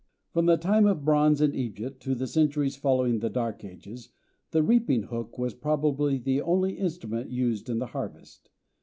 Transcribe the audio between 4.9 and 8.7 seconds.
hook was probably the only implement used in the harvest.